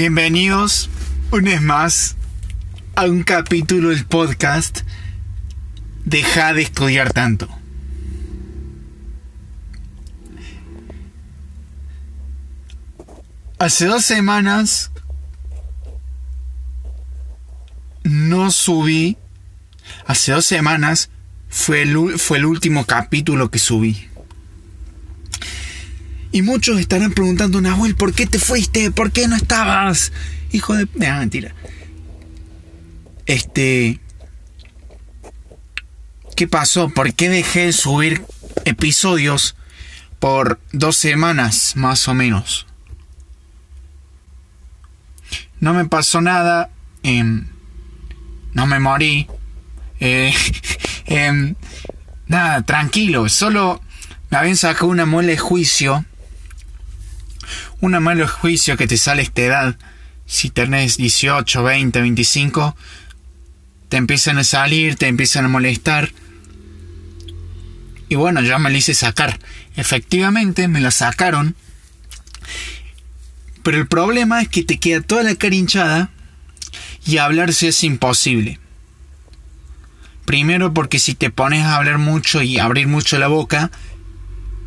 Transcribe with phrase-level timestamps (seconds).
[0.00, 0.88] Bienvenidos
[1.30, 2.16] una vez más
[2.96, 4.80] a un capítulo del podcast
[6.06, 7.50] Deja de estudiar tanto.
[13.58, 14.90] Hace dos semanas
[18.02, 19.18] no subí.
[20.06, 21.10] Hace dos semanas
[21.50, 24.09] fue el, fue el último capítulo que subí.
[26.32, 28.90] Y muchos estarán preguntando, Nahuel, ¿por qué te fuiste?
[28.90, 30.12] ¿Por qué no estabas?
[30.52, 30.86] Hijo de...
[30.94, 31.54] No, mentira.
[33.26, 33.98] Este...
[36.36, 36.88] ¿Qué pasó?
[36.88, 38.24] ¿Por qué dejé de subir
[38.64, 39.56] episodios
[40.20, 42.66] por dos semanas más o menos?
[45.58, 46.70] No me pasó nada.
[47.02, 47.46] Em,
[48.54, 49.26] no me morí.
[49.98, 50.32] Eh,
[51.06, 51.56] em,
[52.26, 53.28] nada, tranquilo.
[53.28, 53.82] Solo
[54.30, 56.06] me habían sacado una muela de juicio
[57.80, 59.76] una malo juicio que te sale esta edad,
[60.26, 62.76] si tenés 18, 20, 25,
[63.88, 66.12] te empiezan a salir, te empiezan a molestar.
[68.08, 69.38] Y bueno, ya me la hice sacar.
[69.76, 71.56] Efectivamente, me la sacaron.
[73.62, 76.10] Pero el problema es que te queda toda la cara hinchada
[77.04, 78.58] y hablarse es imposible.
[80.24, 83.70] Primero porque si te pones a hablar mucho y abrir mucho la boca,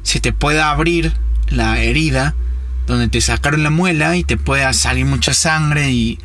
[0.04, 1.14] se te puede abrir
[1.48, 2.36] la herida
[2.88, 6.20] donde te sacaron la muela y te puede salir mucha sangre y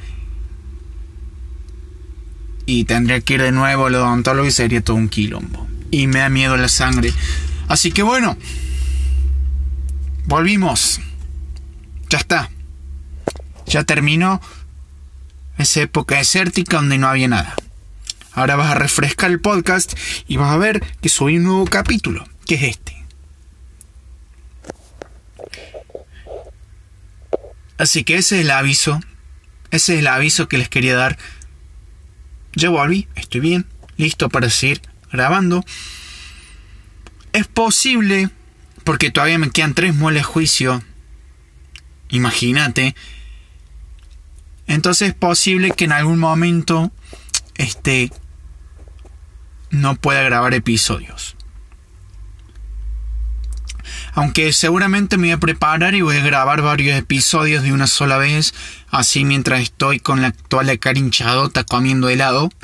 [2.69, 5.67] y tendría que ir de nuevo al odontólogo y sería todo un quilombo.
[5.91, 7.15] Y me da miedo la sangre.
[7.67, 8.37] Así que bueno,
[10.27, 11.01] volvimos.
[12.11, 12.51] Ya está.
[13.67, 14.43] Ya terminó
[15.57, 17.57] esa época desértica donde no había nada.
[18.33, 22.29] Ahora vas a refrescar el podcast y vas a ver que subí un nuevo capítulo,
[22.47, 22.98] que es este.
[27.79, 29.01] Así que ese es el aviso.
[29.71, 31.17] Ese es el aviso que les quería dar.
[32.55, 35.65] Ya volví, estoy bien, listo para seguir grabando.
[37.33, 38.31] Es posible,
[38.85, 40.83] porque todavía me quedan tres muelas de juicio.
[42.09, 42.95] Imagínate.
[44.67, 46.91] Entonces es posible que en algún momento
[47.55, 48.11] este
[49.71, 51.38] no pueda grabar episodios.
[54.19, 58.19] Aunque seguramente me voy a preparar y voy a grabar varios episodios de una sola
[58.19, 58.53] vez.
[58.91, 62.51] Así mientras estoy con la actual cara hinchadota comiendo helado.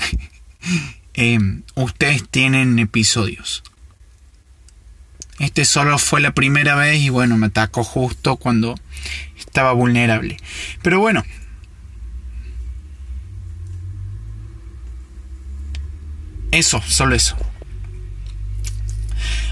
[1.16, 1.38] Eh,
[1.76, 3.62] ustedes tienen episodios.
[5.38, 8.74] Este solo fue la primera vez y bueno, me atacó justo cuando
[9.38, 10.38] estaba vulnerable.
[10.82, 11.22] Pero bueno.
[16.50, 17.36] Eso, solo eso.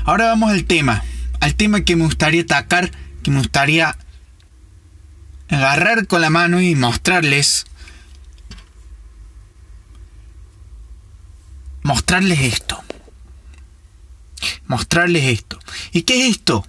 [0.05, 1.05] Ahora vamos al tema
[1.43, 2.93] al tema que me gustaría atacar,
[3.25, 3.99] que me gustaría
[5.49, 7.67] agarrar con la mano y mostrarles.
[11.83, 12.85] Mostrarles esto.
[14.67, 15.59] Mostrarles esto.
[15.91, 16.65] ¿Y qué es esto?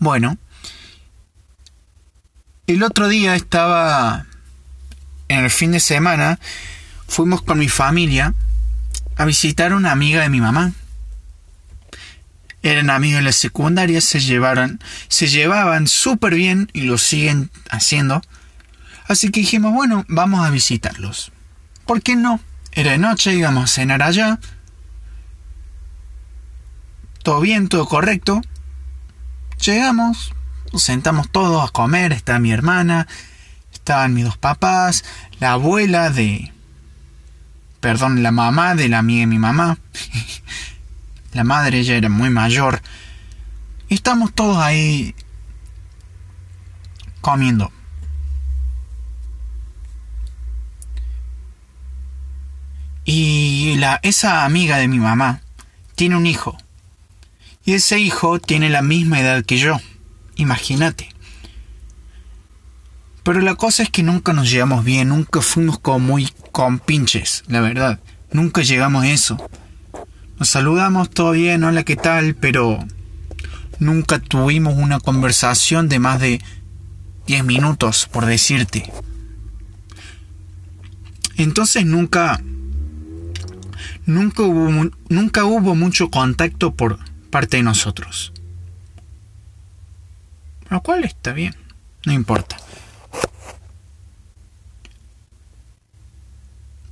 [0.00, 0.38] Bueno,
[2.66, 4.26] el otro día estaba
[5.28, 6.40] en el fin de semana,
[7.06, 8.34] fuimos con mi familia
[9.14, 10.72] a visitar a una amiga de mi mamá
[12.70, 18.22] eran amigos de la secundaria, se llevaron, se llevaban súper bien y lo siguen haciendo.
[19.08, 21.32] Así que dijimos, bueno, vamos a visitarlos.
[21.84, 22.40] ¿Por qué no?
[22.72, 24.38] Era de noche, íbamos a cenar allá.
[27.22, 28.42] Todo bien, todo correcto.
[29.64, 30.32] Llegamos,
[30.72, 33.06] nos sentamos todos a comer, está mi hermana,
[33.72, 35.04] estaban mis dos papás,
[35.40, 36.52] la abuela de...
[37.80, 39.78] Perdón, la mamá de la amiga de mi mamá.
[41.36, 42.80] La madre ya era muy mayor.
[43.90, 45.14] Estamos todos ahí
[47.20, 47.70] comiendo.
[53.04, 55.42] Y la, esa amiga de mi mamá
[55.94, 56.56] tiene un hijo.
[57.66, 59.78] Y ese hijo tiene la misma edad que yo.
[60.36, 61.10] Imagínate.
[63.24, 67.60] Pero la cosa es que nunca nos llevamos bien, nunca fuimos como muy compinches, la
[67.60, 68.00] verdad.
[68.32, 69.50] Nunca llegamos a eso.
[70.38, 72.34] Nos saludamos todo bien, hola, ¿qué tal?
[72.34, 72.78] Pero
[73.78, 76.42] nunca tuvimos una conversación de más de
[77.26, 78.92] 10 minutos, por decirte.
[81.38, 82.42] Entonces nunca
[84.04, 86.98] nunca hubo nunca hubo mucho contacto por
[87.30, 88.34] parte de nosotros.
[90.68, 91.54] Lo cual está bien,
[92.04, 92.58] no importa.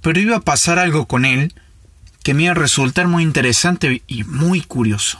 [0.01, 1.53] Pero iba a pasar algo con él
[2.25, 5.19] que me iba a resultar muy interesante y muy curioso.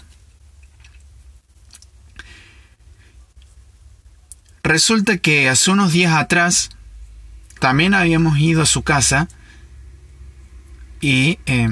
[4.65, 6.71] Resulta que hace unos días atrás
[7.61, 9.29] también habíamos ido a su casa
[11.03, 11.69] y eh,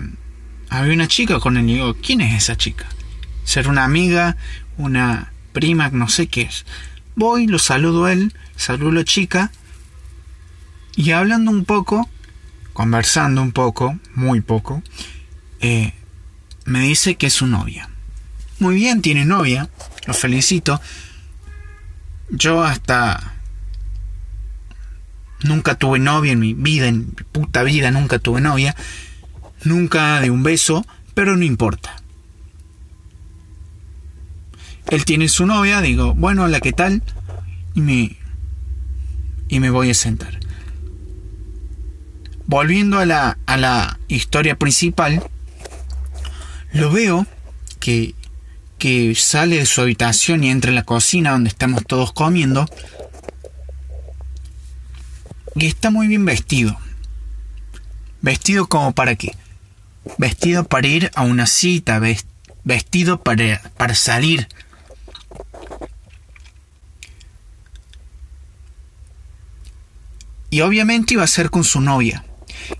[0.68, 1.68] había una chica con él.
[1.70, 2.84] Y digo, ¿quién es esa chica?
[3.44, 4.36] Ser una amiga,
[4.76, 6.66] una prima, no sé qué es.
[7.16, 9.50] Voy, lo saludo a él, saludo a la chica
[10.94, 12.08] y hablando un poco,
[12.74, 14.82] conversando un poco, muy poco,
[15.62, 15.92] eh,
[16.66, 17.88] me dice que es su novia.
[18.58, 19.70] Muy bien, tiene novia,
[20.06, 20.80] lo felicito.
[22.30, 23.34] Yo hasta
[25.42, 28.76] nunca tuve novia en mi vida, en mi puta vida nunca tuve novia,
[29.64, 31.96] nunca de un beso, pero no importa.
[34.90, 37.02] Él tiene su novia, digo, bueno, hola, ¿qué tal?
[37.74, 38.16] Y me,
[39.48, 40.38] y me voy a sentar.
[42.46, 45.22] Volviendo a la, a la historia principal,
[46.72, 47.26] lo veo
[47.80, 48.14] que,
[48.78, 52.66] que sale de su habitación y entra en la cocina donde estamos todos comiendo.
[55.54, 56.78] Y está muy bien vestido.
[58.22, 59.36] ¿Vestido como para qué?
[60.16, 62.00] Vestido para ir a una cita,
[62.64, 64.48] vestido para, para salir.
[70.48, 72.24] Y obviamente iba a ser con su novia.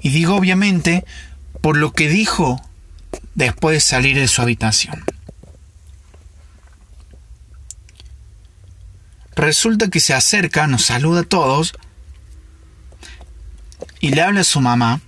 [0.01, 1.05] Y digo obviamente
[1.61, 2.61] por lo que dijo
[3.35, 5.05] después de salir de su habitación.
[9.35, 11.73] Resulta que se acerca, nos saluda a todos
[14.01, 15.01] y le habla a su mamá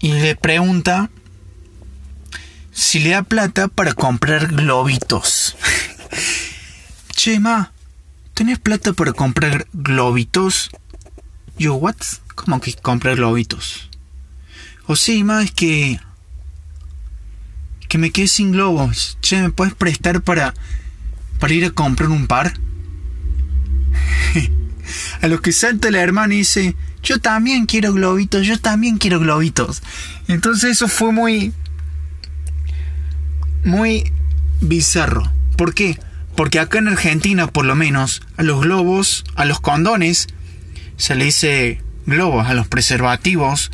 [0.00, 1.10] y le pregunta
[2.72, 5.56] si le da plata para comprar globitos.
[7.12, 7.72] Chema,
[8.34, 10.70] ¿tenés plata para comprar globitos?
[11.56, 11.96] Yo, ¿what?
[12.34, 13.88] ¿Cómo que comprar globitos?
[14.86, 15.98] O sí, más que.
[17.88, 19.18] que me quedé sin globos.
[19.20, 20.54] Che, ¿me puedes prestar para.
[21.38, 22.54] para ir a comprar un par?
[25.22, 29.20] a lo que salta la hermana y dice: Yo también quiero globitos, yo también quiero
[29.20, 29.82] globitos.
[30.28, 31.52] Entonces eso fue muy.
[33.64, 34.12] muy
[34.60, 35.32] bizarro.
[35.56, 35.98] ¿Por qué?
[36.36, 40.28] Porque acá en Argentina, por lo menos, a los globos, a los condones,
[40.96, 43.70] se le dice globos, a los preservativos,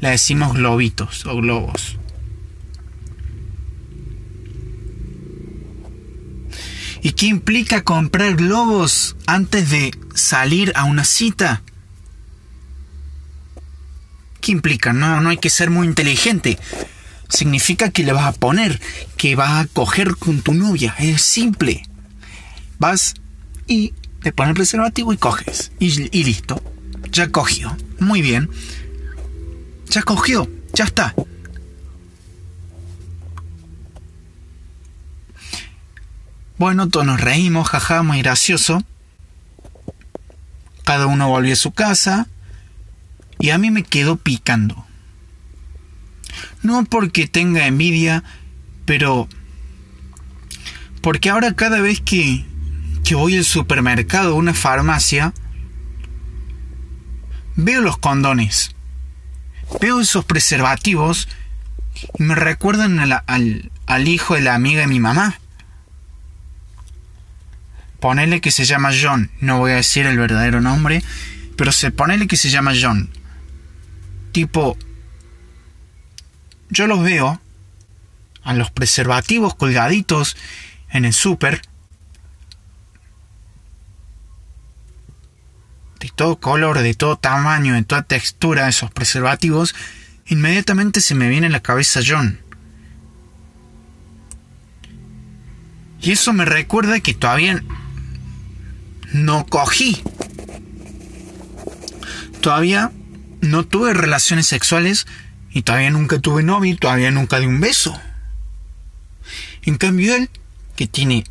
[0.00, 1.96] le decimos globitos o globos.
[7.02, 11.62] ¿Y qué implica comprar globos antes de salir a una cita?
[14.40, 14.92] ¿Qué implica?
[14.92, 16.58] No, no hay que ser muy inteligente.
[17.28, 18.80] Significa que le vas a poner,
[19.16, 20.94] que vas a coger con tu novia.
[20.98, 21.84] Es simple.
[22.78, 23.14] Vas
[23.66, 25.72] y te pones el preservativo y coges.
[25.78, 26.62] Y, y listo.
[27.12, 27.76] Ya cogió.
[27.98, 28.50] Muy bien.
[29.90, 31.14] Ya cogió, ya está.
[36.58, 38.84] Bueno, todos nos reímos, jaja, muy gracioso.
[40.84, 42.28] Cada uno volvió a su casa
[43.40, 44.86] y a mí me quedó picando.
[46.62, 48.22] No porque tenga envidia,
[48.84, 49.28] pero
[51.02, 52.44] porque ahora cada vez que,
[53.02, 55.34] que voy al supermercado o una farmacia,
[57.56, 58.76] veo los condones
[59.80, 61.28] veo esos preservativos
[62.18, 65.38] y me recuerdan al, hijo de la amiga de mi mamá.
[68.00, 71.02] Ponele que se llama John, no voy a decir el verdadero nombre,
[71.56, 73.10] pero se ponele que se llama John.
[74.32, 74.78] Tipo,
[76.70, 77.40] yo los veo
[78.42, 80.36] a los preservativos colgaditos
[80.88, 81.60] en el súper
[86.20, 89.74] todo color, de todo tamaño, de toda textura esos preservativos,
[90.26, 92.38] inmediatamente se me viene a la cabeza John.
[96.02, 97.64] Y eso me recuerda que todavía
[99.14, 100.02] no cogí.
[102.42, 102.92] Todavía
[103.40, 105.06] no tuve relaciones sexuales
[105.50, 107.98] y todavía nunca tuve novio y todavía nunca di un beso.
[109.62, 110.28] En cambio él,
[110.76, 111.24] que tiene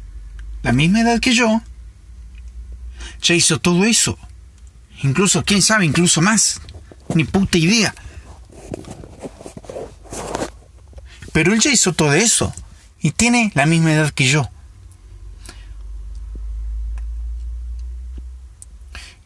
[0.64, 1.62] la misma edad que yo,
[3.22, 4.18] ya hizo todo eso.
[5.02, 6.62] Incluso, quién sabe, incluso más.
[7.14, 7.94] Ni puta idea.
[11.32, 12.54] Pero él ya hizo todo eso.
[13.02, 14.50] Y tiene la misma edad que yo.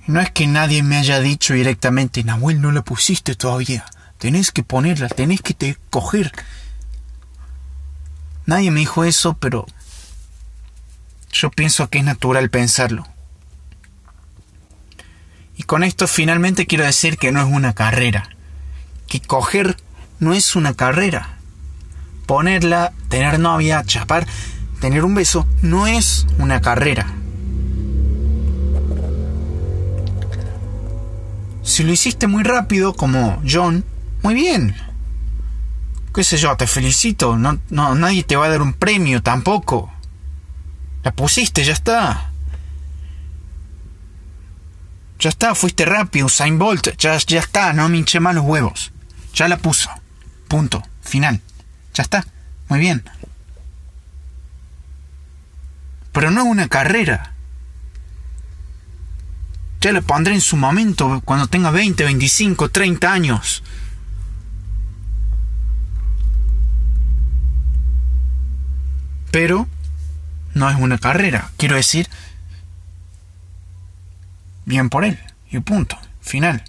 [0.05, 3.85] No es que nadie me haya dicho directamente, Nahuel, no la pusiste todavía.
[4.17, 6.31] Tenés que ponerla, tenés que te coger.
[8.45, 9.65] Nadie me dijo eso, pero
[11.31, 13.07] yo pienso que es natural pensarlo.
[15.55, 18.29] Y con esto finalmente quiero decir que no es una carrera.
[19.07, 19.77] Que coger
[20.19, 21.37] no es una carrera.
[22.25, 24.25] Ponerla, tener novia, chapar,
[24.79, 27.05] tener un beso, no es una carrera.
[31.63, 33.85] Si lo hiciste muy rápido, como John,
[34.21, 34.75] muy bien.
[36.13, 37.37] Qué sé yo, te felicito.
[37.37, 39.91] No, no, nadie te va a dar un premio tampoco.
[41.03, 42.32] La pusiste, ya está.
[45.23, 46.97] Ya está, fuiste rápido, Usain Bolt.
[46.97, 48.91] Ya, está, no me hinché más los huevos.
[49.33, 49.89] Ya la puso.
[50.49, 50.83] Punto.
[51.01, 51.39] Final.
[51.93, 52.25] Ya está.
[52.67, 53.05] Muy bien.
[56.11, 57.35] Pero no es una carrera.
[59.79, 63.63] Ya la pondré en su momento, cuando tenga 20, 25, 30 años.
[69.31, 69.69] Pero
[70.53, 71.49] no es una carrera.
[71.55, 72.09] Quiero decir,
[74.65, 75.19] bien por él.
[75.49, 75.97] Y punto.
[76.21, 76.63] Final.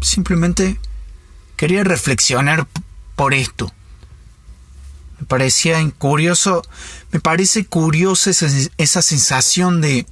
[0.00, 0.78] Simplemente
[1.56, 2.66] quería reflexionar
[3.16, 3.72] por esto.
[5.18, 6.62] Me parecía curioso,
[7.12, 10.06] me parece curiosa esa, sensación de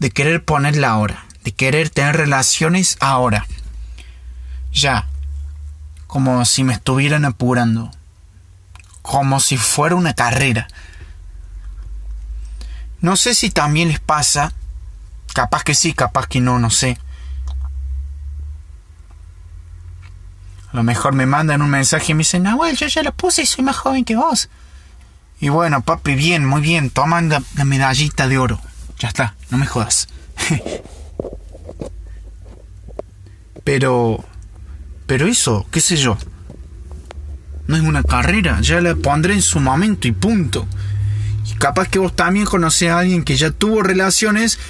[0.00, 3.46] de querer ponerla ahora, de querer tener relaciones ahora.
[4.72, 5.09] Ya,
[6.10, 7.92] como si me estuvieran apurando,
[9.00, 10.66] como si fuera una carrera.
[13.00, 14.52] No sé si también les pasa,
[15.34, 16.98] capaz que sí, capaz que no, no sé.
[20.72, 23.42] A lo mejor me mandan un mensaje y me dicen, Nahuel, yo ya lo puse
[23.42, 24.48] y soy más joven que vos.
[25.38, 28.60] Y bueno, papi, bien, muy bien, toman la, la medallita de oro.
[28.98, 30.08] Ya está, no me jodas.
[33.64, 34.24] pero...
[35.10, 36.16] Pero eso, qué sé yo.
[37.66, 40.68] No es una carrera, ya la pondré en su momento y punto.
[41.50, 44.60] Y capaz que vos también conocés a alguien que ya tuvo relaciones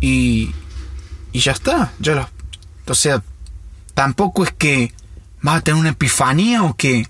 [0.00, 0.54] y,
[1.32, 2.30] y ya está, ya lo,
[2.86, 3.20] o sea,
[3.94, 4.94] tampoco es que
[5.44, 7.08] va a tener una epifanía o que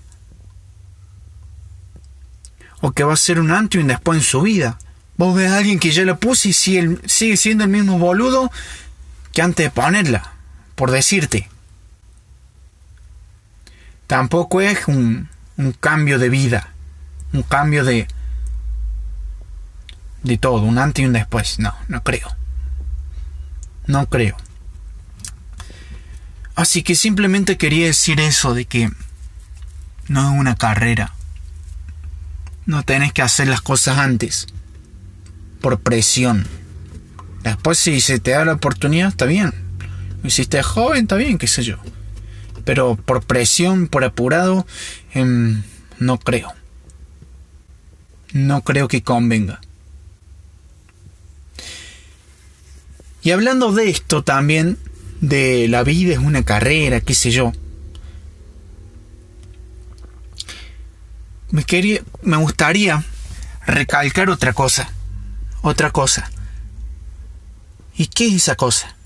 [2.81, 4.79] o que va a ser un antes y un después en su vida.
[5.17, 8.51] Vos ves a alguien que ya la puso y sigue siendo el mismo boludo
[9.33, 10.33] que antes de ponerla,
[10.77, 11.49] por decirte.
[14.05, 16.69] Tampoco es un, un cambio de vida,
[17.33, 18.07] un cambio de
[20.21, 21.57] de todo, un antes y un después.
[21.57, 22.29] No, no creo.
[23.87, 24.37] No creo.
[26.55, 28.91] Así que simplemente quería decir eso de que
[30.07, 31.13] no es una carrera.
[32.67, 34.47] No tenés que hacer las cosas antes.
[35.59, 36.45] Por presión.
[37.41, 39.66] Después si se te da la oportunidad, está bien.
[40.21, 41.77] Lo hiciste joven, está bien, qué sé yo.
[42.65, 44.65] Pero por presión, por apurado,
[45.13, 45.63] em,
[45.99, 46.53] no creo.
[48.33, 49.61] No creo que convenga.
[53.21, 54.77] Y hablando de esto también,
[55.21, 57.51] de la vida es una carrera, qué sé yo.
[61.51, 63.03] Me quería, me gustaría
[63.65, 64.91] recalcar otra cosa,
[65.61, 66.29] otra cosa.
[67.95, 68.96] ¿Y qué es esa cosa?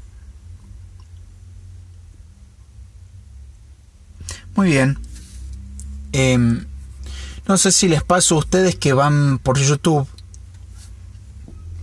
[4.56, 5.00] Muy bien.
[6.12, 6.66] Em,
[7.48, 10.08] no sé si les paso a ustedes que van por YouTube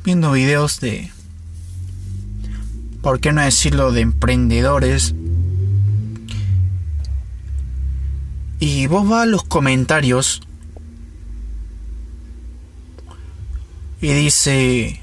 [0.04, 1.10] viendo videos de
[3.02, 5.14] ¿por qué no decirlo de emprendedores?
[8.60, 10.42] Y vos vas a los comentarios
[14.00, 15.00] y dice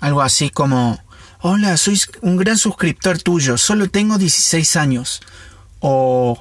[0.00, 1.00] algo así como,
[1.40, 5.20] hola, soy un gran suscriptor tuyo, solo tengo 16 años.
[5.80, 6.38] O,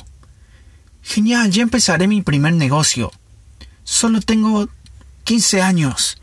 [1.01, 3.11] genial, ya empezaré mi primer negocio,
[3.83, 4.67] solo tengo
[5.23, 6.17] 15 años.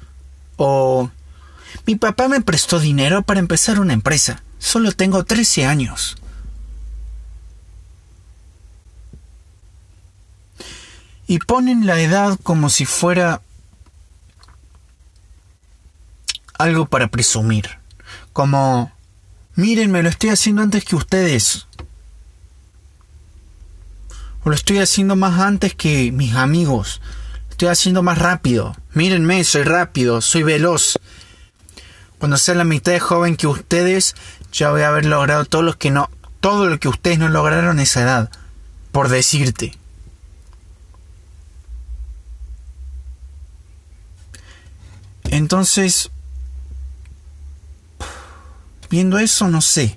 [0.57, 1.11] O,
[1.87, 4.43] mi papá me prestó dinero para empezar una empresa.
[4.59, 6.17] Solo tengo 13 años.
[11.27, 13.43] Y ponen la edad como si fuera
[16.59, 17.79] algo para presumir.
[18.33, 18.93] Como,
[19.55, 21.67] miren, me lo estoy haciendo antes que ustedes.
[24.45, 27.01] O lo estoy haciendo más antes que mis amigos.
[27.51, 28.77] Estoy haciendo más rápido.
[28.93, 30.99] Mírenme, soy rápido, soy veloz.
[32.19, 34.15] Cuando sea la mitad de joven que ustedes,
[34.53, 36.11] ya voy a haber logrado todo lo que no,
[36.41, 38.31] todo lo que ustedes no lograron a esa edad,
[38.93, 39.79] por decirte.
[45.25, 46.11] Entonces,
[48.91, 49.97] viendo eso, no sé.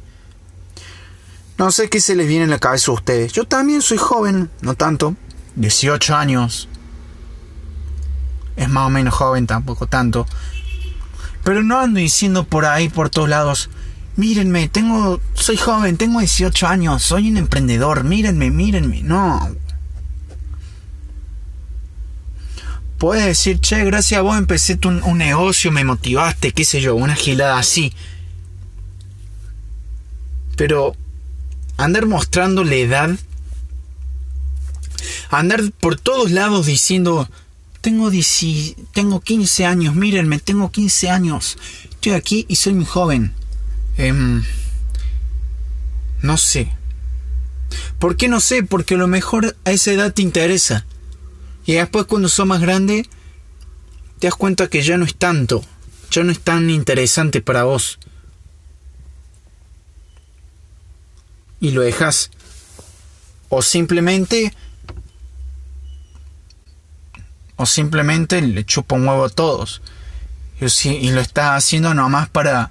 [1.58, 3.34] No sé qué se les viene en la cabeza a ustedes.
[3.34, 5.16] Yo también soy joven, no tanto,
[5.56, 6.70] 18 años.
[8.56, 10.28] Es más o menos joven, tampoco tanto.
[11.44, 13.70] Pero no ando diciendo por ahí, por todos lados,
[14.18, 19.02] mírenme, tengo, soy joven, tengo 18 años, soy un emprendedor, mírenme, mírenme.
[19.02, 19.56] No.
[23.00, 26.96] Puedes decir, che, gracias a vos empecé un, un negocio, me motivaste, qué sé yo,
[26.96, 27.94] una gilada así.
[30.56, 30.96] Pero
[31.78, 33.18] andar mostrando la edad,
[35.30, 37.30] andar por todos lados diciendo,
[37.82, 38.12] tengo,
[38.94, 41.58] tengo 15 años, mírenme, tengo 15 años,
[41.90, 43.34] estoy aquí y soy muy joven.
[43.98, 44.44] Em,
[46.22, 46.72] no sé.
[48.00, 48.64] ¿Por qué no sé?
[48.64, 50.86] Porque a lo mejor a esa edad te interesa.
[51.66, 53.08] Y después cuando sos más grande,
[54.20, 55.64] te das cuenta que ya no es tanto,
[56.12, 58.00] ya no es tan interesante para vos.
[61.60, 62.32] Y lo dejas.
[63.50, 64.54] O simplemente...
[67.56, 69.82] O simplemente le chupa un huevo a todos.
[70.60, 72.70] Y lo estás haciendo nomás para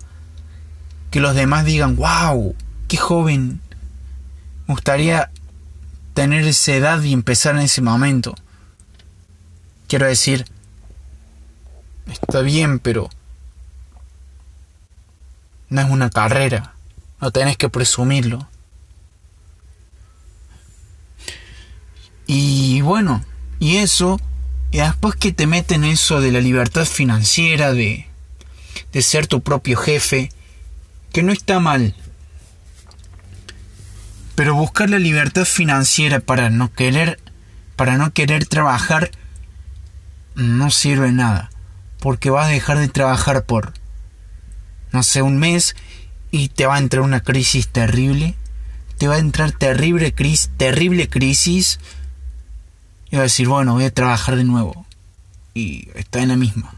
[1.11, 2.55] que los demás digan, wow,
[2.89, 3.61] qué joven.
[4.67, 5.31] Me gustaría
[6.15, 8.35] tener esa edad y empezar en ese momento.
[9.89, 10.47] Quiero decir,
[12.11, 13.09] está bien, pero
[15.69, 16.75] no es una carrera.
[17.21, 18.49] No tenés que presumirlo.
[22.27, 23.25] Y bueno,
[23.59, 24.21] y eso,
[24.71, 28.07] y después que te meten eso de la libertad financiera, de,
[28.93, 30.31] de ser tu propio jefe,
[31.13, 31.95] que no está mal.
[34.35, 37.21] Pero buscar la libertad financiera para no querer
[37.77, 39.11] para no querer trabajar
[40.35, 41.51] no sirve nada,
[42.01, 43.75] porque vas a dejar de trabajar por
[44.93, 45.77] no sé, un mes
[46.31, 48.35] y te va a entrar una crisis terrible,
[48.99, 51.79] te va a entrar terrible crisis, terrible crisis
[53.11, 54.87] y va a decir, bueno, voy a trabajar de nuevo
[55.55, 56.75] y está en la misma.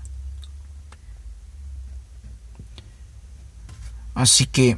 [4.14, 4.76] Así que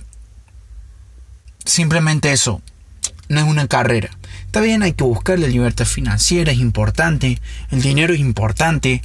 [1.65, 2.61] simplemente eso,
[3.29, 4.11] no es una carrera.
[4.47, 9.03] Está bien, hay que buscar la libertad financiera, es importante, el dinero es importante.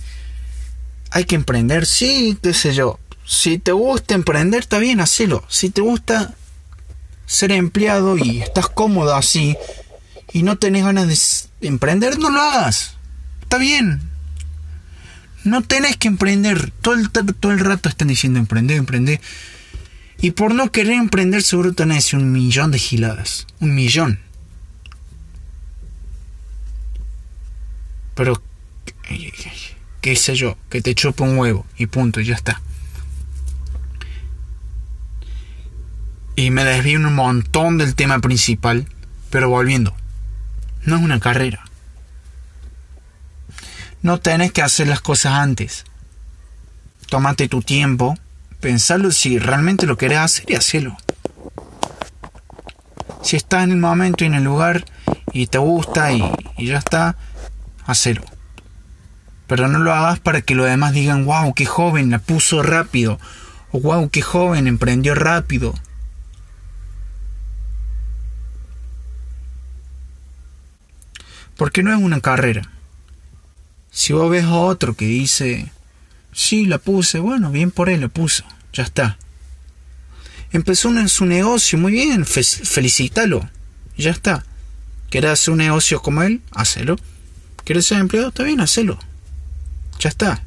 [1.12, 3.00] Hay que emprender, sí, qué sé yo.
[3.26, 5.44] Si te gusta emprender, está bien, hacelo.
[5.48, 6.34] Si te gusta
[7.26, 9.58] ser empleado y estás cómodo así
[10.32, 11.16] y no tenés ganas de
[11.68, 12.96] emprender, no lo hagas.
[13.42, 14.02] Está bien.
[15.44, 16.72] No tenés que emprender.
[16.82, 19.22] Todo el, todo el rato están diciendo emprender, emprender.
[20.20, 23.46] Y por no querer emprender seguro tenés un millón de giladas.
[23.60, 24.20] Un millón.
[28.16, 28.42] Pero,
[30.02, 32.62] qué sé yo, que te chupe un huevo y punto, y ya está.
[36.38, 38.88] Y me desvío un montón del tema principal,
[39.30, 39.96] pero volviendo.
[40.86, 41.64] No es una carrera.
[44.02, 45.86] No tenés que hacer las cosas antes.
[47.10, 48.18] Tómate tu tiempo
[48.66, 50.98] pensarlo si realmente lo querés hacer y hacerlo.
[53.22, 54.86] Si estás en el momento y en el lugar
[55.32, 56.24] y te gusta y,
[56.58, 57.16] ya está,
[57.86, 58.24] hacelo.
[59.46, 63.20] Pero no lo hagas para que los demás digan, wow, qué joven, la puso rápido.
[63.72, 65.76] O wow, qué joven, emprendió rápido.
[71.58, 72.70] Porque no es una carrera.
[73.92, 75.72] Si vos ves a otro que dice,
[76.34, 78.44] sí, la puse, bueno, bien por él, la puso
[78.76, 79.18] ya está.
[80.52, 83.50] Empezó en su negocio, muy bien, felicítalo,
[83.98, 84.46] ya está.
[85.10, 86.42] ¿Quieres hacer un negocio como él?
[86.52, 86.98] Hacelo.
[87.64, 88.30] ¿Quieres ser empleado?
[88.30, 89.00] Está bien, hacelo.
[90.00, 90.44] Ya está.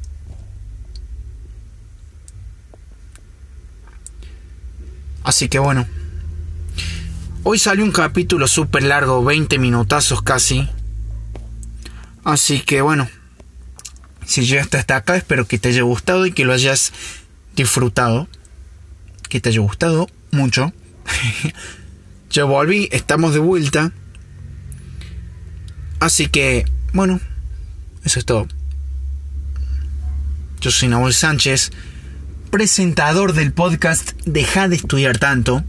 [5.23, 5.87] Así que bueno.
[7.43, 10.69] Hoy salió un capítulo súper largo, 20 minutazos casi.
[12.29, 13.09] Así que bueno.
[14.23, 16.93] Si llegaste hasta acá, espero que te haya gustado y que lo hayas
[17.55, 18.27] disfrutado,
[19.27, 20.71] que te haya gustado mucho.
[22.29, 23.91] Yo volví, estamos de vuelta.
[25.99, 27.19] Así que, bueno,
[28.03, 28.47] eso es todo.
[30.61, 31.71] Yo soy Nahuel Sánchez,
[32.51, 35.63] presentador del podcast Deja de estudiar tanto.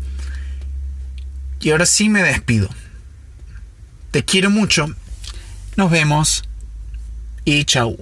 [1.63, 2.69] Y ahora sí me despido.
[4.11, 4.95] Te quiero mucho.
[5.77, 6.45] Nos vemos.
[7.45, 7.99] Y chau.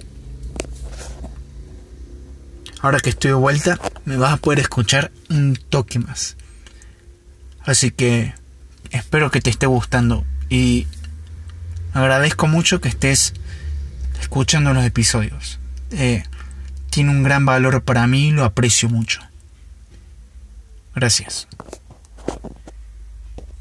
[2.81, 6.37] Ahora que estoy de vuelta, me vas a poder escuchar un toque más.
[7.61, 8.33] Así que
[8.91, 10.87] espero que te esté gustando y
[11.93, 13.33] agradezco mucho que estés
[14.21, 15.59] escuchando los episodios.
[15.91, 16.23] Eh,
[16.89, 19.21] tiene un gran valor para mí y lo aprecio mucho.
[20.95, 21.47] Gracias.